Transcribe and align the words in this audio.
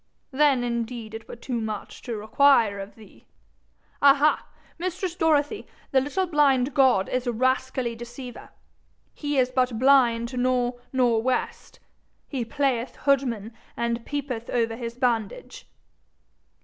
Then 0.31 0.63
indeed 0.63 1.13
it 1.13 1.27
were 1.27 1.35
too 1.35 1.61
much 1.61 2.01
to 2.01 2.17
require 2.17 2.79
of 2.79 2.95
thee! 2.95 3.27
Ah 4.01 4.15
ha! 4.15 4.47
mistress 4.79 5.13
Dorothy, 5.15 5.67
the 5.91 6.01
little 6.01 6.25
blind 6.25 6.73
god 6.73 7.07
is 7.07 7.27
a 7.27 7.31
rascally 7.31 7.95
deceiver. 7.95 8.49
He 9.13 9.37
is 9.37 9.51
but 9.51 9.77
blind 9.77 10.35
nor' 10.35 10.81
nor' 10.91 11.21
west. 11.21 11.79
He 12.27 12.43
playeth 12.43 12.95
hoodman, 12.95 13.53
and 13.77 14.03
peepeth 14.03 14.49
over 14.49 14.75
his 14.75 14.95
bandage.' 14.95 15.67